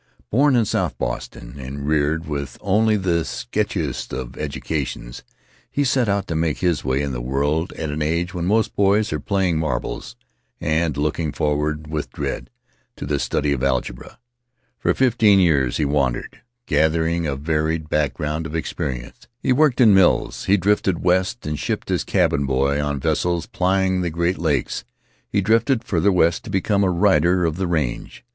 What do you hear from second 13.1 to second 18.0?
study of algebra. For fifteen years he wandered, gathering a varied